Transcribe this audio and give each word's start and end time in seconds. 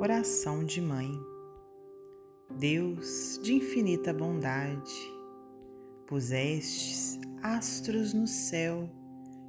Oração 0.00 0.64
de 0.64 0.80
Mãe. 0.80 1.10
Deus 2.56 3.40
de 3.42 3.54
infinita 3.54 4.12
bondade, 4.12 4.94
pusestes 6.06 7.18
astros 7.42 8.14
no 8.14 8.24
céu 8.24 8.88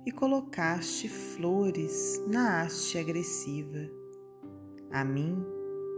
e 0.07 0.12
colocaste 0.12 1.07
flores 1.07 2.20
na 2.28 2.63
haste 2.63 2.97
agressiva. 2.97 3.92
A 4.89 5.06
mim 5.06 5.38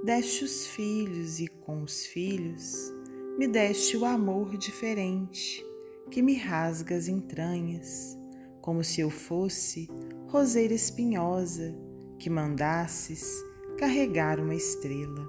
deste 0.03 0.43
os 0.43 0.67
filhos 0.67 1.39
e 1.39 1.47
com 1.47 1.83
os 1.83 2.05
filhos 2.05 2.93
me 3.37 3.47
deste 3.47 3.95
o 3.95 4.03
amor 4.03 4.57
diferente 4.57 5.65
que 6.09 6.21
me 6.21 6.35
rasga 6.35 6.97
as 6.97 7.07
entranhas, 7.07 8.17
como 8.59 8.83
se 8.83 8.99
eu 8.99 9.09
fosse 9.09 9.89
roseira 10.27 10.73
espinhosa 10.73 11.73
que 12.19 12.29
mandasses 12.29 13.49
carregar 13.77 14.39
uma 14.39 14.55
estrela. 14.55 15.27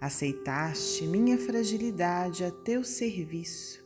Aceitaste 0.00 1.06
minha 1.06 1.38
fragilidade 1.38 2.44
a 2.44 2.50
teu 2.50 2.84
serviço, 2.84 3.84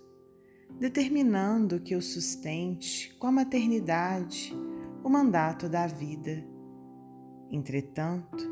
determinando 0.78 1.80
que 1.80 1.95
eu 1.95 2.02
sustente 2.02 3.14
com 3.19 3.27
a 3.27 3.33
maternidade 3.33 4.56
o 5.05 5.09
mandato 5.09 5.69
da 5.69 5.86
vida. 5.86 6.45
Entretanto, 7.50 8.45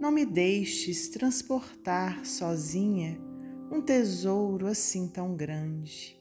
não 0.00 0.10
me 0.10 0.26
deixes 0.26 1.08
transportar 1.08 2.24
sozinha 2.26 3.18
um 3.70 3.80
tesouro 3.80 4.66
assim 4.66 5.08
tão 5.08 5.34
grande. 5.34 6.20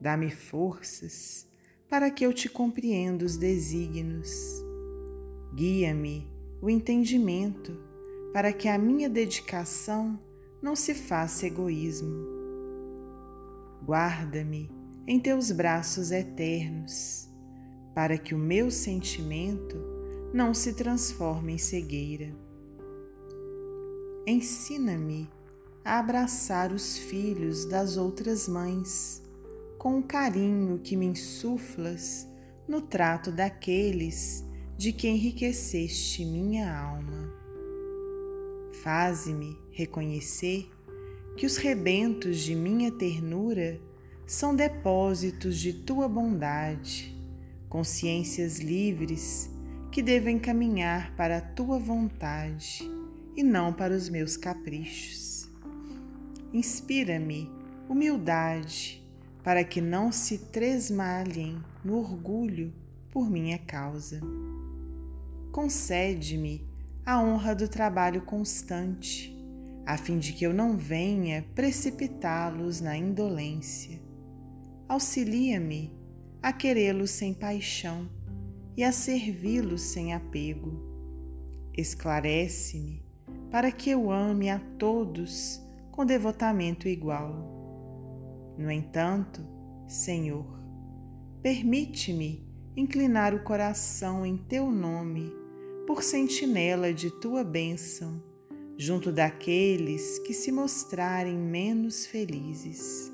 Dá-me 0.00 0.30
forças 0.30 1.46
para 1.88 2.10
que 2.10 2.24
eu 2.24 2.32
te 2.32 2.48
compreenda 2.48 3.24
os 3.24 3.36
desígnios. 3.36 4.32
Guia-me 5.54 6.31
o 6.62 6.70
entendimento 6.70 7.76
para 8.32 8.52
que 8.52 8.68
a 8.68 8.78
minha 8.78 9.10
dedicação 9.10 10.16
não 10.62 10.76
se 10.76 10.94
faça 10.94 11.44
egoísmo. 11.44 12.24
Guarda-me 13.84 14.70
em 15.04 15.18
teus 15.18 15.50
braços 15.50 16.12
eternos, 16.12 17.28
para 17.92 18.16
que 18.16 18.32
o 18.32 18.38
meu 18.38 18.70
sentimento 18.70 19.76
não 20.32 20.54
se 20.54 20.72
transforme 20.74 21.54
em 21.54 21.58
cegueira. 21.58 22.32
Ensina-me 24.24 25.28
a 25.84 25.98
abraçar 25.98 26.72
os 26.72 26.96
filhos 26.96 27.64
das 27.64 27.96
outras 27.96 28.46
mães, 28.46 29.20
com 29.78 29.98
o 29.98 30.02
carinho 30.02 30.78
que 30.78 30.96
me 30.96 31.06
insuflas 31.06 32.24
no 32.68 32.80
trato 32.80 33.32
daqueles 33.32 34.44
de 34.82 34.92
que 34.92 35.06
enriqueceste 35.06 36.24
minha 36.24 36.76
alma. 36.76 37.32
Faze-me 38.82 39.56
reconhecer 39.70 40.68
que 41.36 41.46
os 41.46 41.56
rebentos 41.56 42.40
de 42.40 42.56
minha 42.56 42.90
ternura 42.90 43.80
são 44.26 44.56
depósitos 44.56 45.56
de 45.60 45.72
tua 45.72 46.08
bondade, 46.08 47.16
consciências 47.68 48.58
livres 48.58 49.48
que 49.92 50.02
devem 50.02 50.36
caminhar 50.36 51.14
para 51.14 51.36
a 51.36 51.40
tua 51.40 51.78
vontade 51.78 52.82
e 53.36 53.42
não 53.44 53.72
para 53.72 53.94
os 53.94 54.08
meus 54.08 54.36
caprichos. 54.36 55.48
Inspira-me 56.52 57.48
humildade 57.88 59.00
para 59.44 59.62
que 59.62 59.80
não 59.80 60.10
se 60.10 60.38
tresmalhem 60.38 61.62
no 61.84 61.98
orgulho 61.98 62.74
por 63.12 63.30
minha 63.30 63.58
causa 63.58 64.20
concede-me 65.52 66.66
a 67.04 67.22
honra 67.22 67.54
do 67.54 67.68
trabalho 67.68 68.22
constante, 68.22 69.38
a 69.84 69.98
fim 69.98 70.18
de 70.18 70.32
que 70.32 70.46
eu 70.46 70.54
não 70.54 70.78
venha 70.78 71.44
precipitá-los 71.54 72.80
na 72.80 72.96
indolência. 72.96 74.00
Auxilia-me 74.88 75.94
a 76.42 76.52
querê-los 76.52 77.10
sem 77.10 77.34
paixão 77.34 78.08
e 78.76 78.82
a 78.82 78.90
servi-los 78.90 79.82
sem 79.82 80.14
apego. 80.14 80.90
Esclarece-me 81.76 83.04
para 83.50 83.70
que 83.70 83.90
eu 83.90 84.10
ame 84.10 84.48
a 84.48 84.58
todos 84.78 85.62
com 85.90 86.06
devotamento 86.06 86.88
igual. 86.88 88.54
No 88.56 88.70
entanto, 88.70 89.46
Senhor, 89.86 90.46
permite-me 91.42 92.48
inclinar 92.74 93.34
o 93.34 93.42
coração 93.42 94.24
em 94.24 94.38
teu 94.38 94.70
nome 94.70 95.41
por 95.86 96.02
sentinela 96.02 96.92
de 96.92 97.10
tua 97.10 97.42
bênção, 97.42 98.22
junto 98.76 99.10
daqueles 99.10 100.18
que 100.20 100.32
se 100.32 100.52
mostrarem 100.52 101.36
menos 101.36 102.06
felizes. 102.06 103.12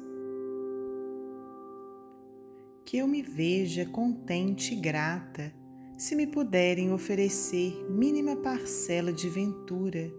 Que 2.84 2.99
eu 2.99 3.06
me 3.06 3.23
veja 3.23 3.87
contente 3.87 4.75
e 4.75 4.77
grata 4.77 5.53
se 5.97 6.15
me 6.15 6.27
puderem 6.27 6.93
oferecer 6.93 7.75
mínima 7.91 8.37
parcela 8.37 9.12
de 9.12 9.29
ventura 9.29 10.12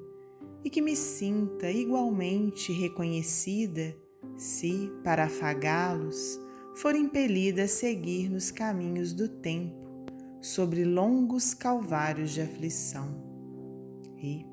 e 0.64 0.70
que 0.70 0.82
me 0.82 0.96
sinta 0.96 1.72
igualmente 1.72 2.74
reconhecida 2.74 3.96
se, 4.38 4.92
para 5.04 5.26
afagá-los, 5.26 6.40
for 6.76 6.96
impelida 6.96 7.64
a 7.64 7.68
seguir 7.68 8.30
nos 8.30 8.52
caminhos 8.52 9.14
do 9.14 9.28
tempo 9.28 9.89
sobre 10.42 10.86
longos 10.86 11.54
calvários 11.54 12.32
de 12.32 12.42
aflição. 12.42 13.30
E, 14.18 14.46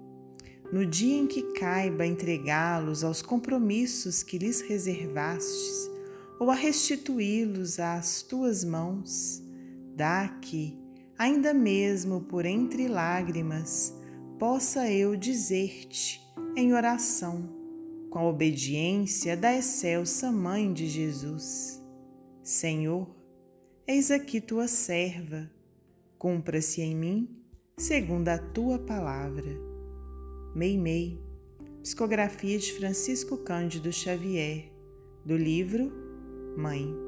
no 0.73 0.85
dia 0.85 1.17
em 1.17 1.27
que 1.27 1.43
caiba 1.53 2.07
entregá-los 2.07 3.05
aos 3.05 3.23
compromissos 3.23 4.23
que 4.23 4.39
lhes 4.39 4.61
reservastes, 4.61 5.91
ou 6.39 6.51
a 6.51 6.55
restituí-los 6.55 7.79
às 7.79 8.23
tuas 8.23 8.65
mãos, 8.65 9.43
dá 9.95 10.29
que, 10.43 10.79
ainda 11.17 11.55
mesmo 11.55 12.21
por 12.23 12.45
entre 12.45 12.89
lágrimas, 12.89 13.95
possa 14.39 14.91
eu 14.91 15.17
dizer-te 15.17 16.21
em 16.57 16.75
oração, 16.75 17.49
com 18.11 18.19
a 18.19 18.29
obediência 18.29 19.37
da 19.37 19.55
excelsa 19.55 20.31
Mãe 20.31 20.73
de 20.73 20.87
Jesus: 20.87 21.83
Senhor, 22.43 23.09
eis 23.87 24.11
aqui 24.11 24.41
tua 24.41 24.69
serva 24.69 25.56
Cumpra-se 26.19 26.81
em 26.81 26.97
mim 26.97 27.29
segundo 27.77 28.29
a 28.29 28.39
tua 28.39 28.79
palavra. 28.79 29.53
Meimei, 30.55 31.21
psicografia 31.83 32.59
de 32.59 32.73
Francisco 32.73 33.37
Cândido 33.37 33.93
Xavier, 33.93 34.73
do 35.25 35.37
livro 35.37 35.93
Mãe. 36.57 37.06